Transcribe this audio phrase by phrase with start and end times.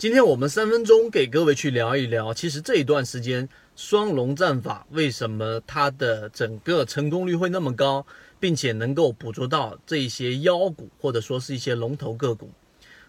[0.00, 8.06] 今天我们三分钟给各位去聊一聊，其实这一段时间双龙战法为什么它的整个成功率会那么高，
[8.38, 12.48] 并且能够捕捉到这些妖股或者说是一些龙头个股。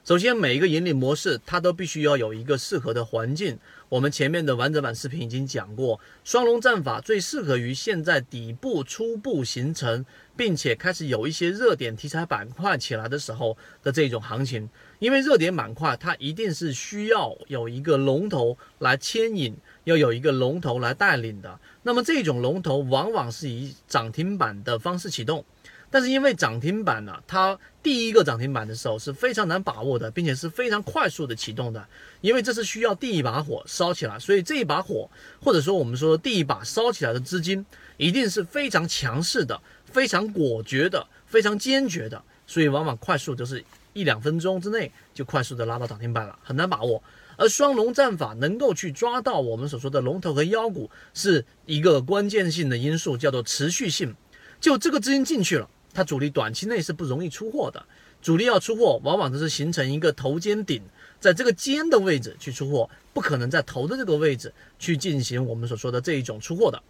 [0.03, 3.57] 首先，每一个盈利模式它都必须要有一个适合的环境。
[3.87, 10.03] 我们前面的完整版视频已经讲过，双龙战法最适合于现在底部初步形成，
[10.35, 14.67] 并且开始有一些热点题材板块起来的时候的这种行情。
[15.01, 21.59] 因为热点板块它一定是需要有一个龙头来牵引，要有一个龙头来带领的。
[21.81, 25.43] 那么这种龙头往往是以涨停板的方式启动。
[25.89, 31.85] 但是因为涨停板呢，它第一个涨停板的时候是非常难把握的，并且是非常快速的启动的，
[32.21, 35.09] 因为这是需要第一把火烧起来，所以这一把火
[35.41, 37.65] 或者说我们说第一把烧起来的资金
[37.97, 47.01] 一定是非常强势的、非常果决的、非常坚决的，所以往往快速就是一两分钟之内就快速的拉到涨停板了，很难把握。
[47.37, 54.13] 而双龙战法能够去抓到我们所说的龙头和妖股，是一个关键性的因素，叫做持续性，
[54.59, 55.69] 就这个资金进去了。
[55.93, 57.81] 它主力短期内是不容易出货的，
[58.21, 60.81] 主力要出货，往往都是形成一个头肩顶，
[61.21, 66.83] 在这个尖的位置去出货，不可能在头的这个位置去进行我们所说的这一种出货的。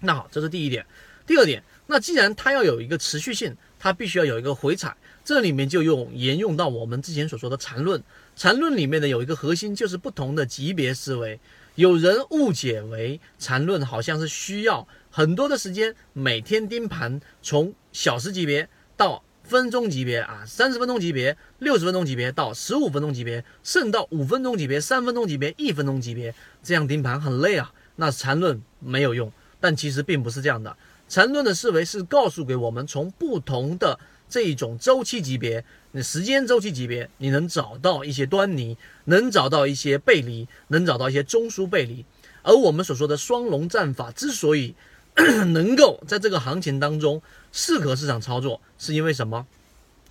[0.00, 0.84] 那好，这是第一点。
[1.26, 8.02] 第二点，那既然它要有一个持续性，它必须要有一个回踩，这里面就用沿用到我们之前所说的缠论。
[8.34, 11.38] 缠论里面呢有一个核心就是不同的级别思维，
[11.74, 14.86] 有人误解为缠论好像是需要。
[15.10, 27.72] 很多的时间，每天盯盘，从小时级别到分钟级别啊，三十分钟级别、六十分钟级别到十五分钟级别，甚至到五分钟级别、三分钟级别、一分钟级别，这样盯盘很累啊。
[27.96, 30.76] 那缠论没有用，但其实并不是这样的。
[31.08, 42.04] 缠论的思维是告诉给我们，从不同的这一种周期级别、你时间周期级别，你能找到一些端倪，能找到一些背离，能找到一些中枢背离。
[42.42, 44.74] 而我们所说的双龙战法之所以，
[45.52, 49.46] 能够在这个行情当中适合市场操作，是因为什么？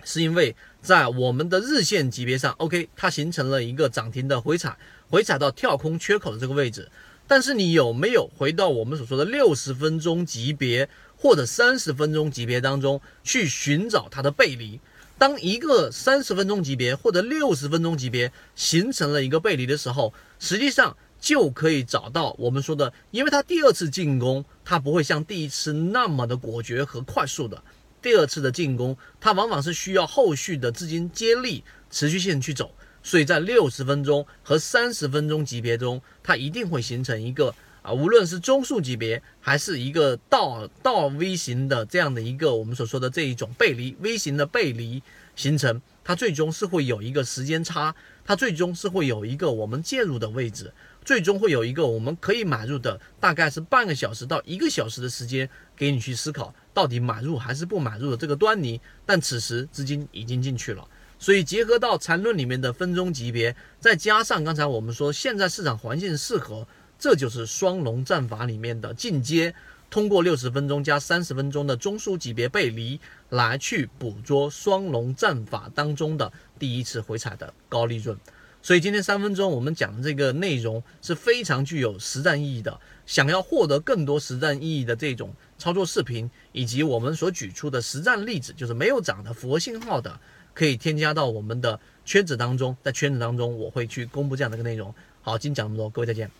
[0.04, 4.78] 是因为在我们的日线级别上，OK，它形成了一个涨停的回踩，
[5.10, 6.88] 回踩到跳空缺口的这个位置。
[7.26, 14.80] 但是你有没有回到我们所说的六十分钟级别或者三十分钟级别当中去寻找它的背离？
[15.18, 20.96] 当一个三十分钟级别或者六十分钟级别形成了一个背离的时候，实际上。
[21.18, 27.60] 就可以找到我们说的，因为它第二次进攻，它不会像第一次那么的果决和快速的。
[28.02, 32.70] 第二次的进攻，它往往是需要后续的资金接力、持续性去走。
[33.06, 45.00] 所以在六十分钟和三十分钟级别中，它一定会形成一个啊，无论是中速级别还是一个倒倒 V 型的这样的一个我们所说的这一种背离 V 型的背离
[45.36, 50.72] 形成，它最终是会有一个时间差，它最终是会有一个我们介入的位置。
[51.04, 58.80] 最终会有一个我们可以买入的，大概是半个小时到一个小时的时间，给你去思考到底买入还是不买入的这个端倪。
[59.04, 60.84] 但此时资金已经进去了，
[61.18, 66.66] 所以结合到缠论里面的分钟级别，再加上刚才我们说现在市场环境适合，
[66.98, 69.54] 这就是双龙战法里面的进阶，
[69.88, 73.00] 通过六十分钟加三十分钟的中枢级别背离
[73.30, 78.18] 来去捕捉双龙战法当中的第一次回踩的高利润。
[78.62, 82.78] 所以今天三分钟我们讲的这个内容是非常具有实战意义的。
[83.06, 90.18] 想要获得更多实战意义的这种操作视频，以及我们所举出的实战例子，就是没有涨的符合信号的，
[90.56, 92.74] 可以添加到我们的圈子当中。
[92.82, 94.92] 在圈子当中，我会去公布这样的一个内容。
[95.20, 96.30] 好，今天讲这么多，各位再见。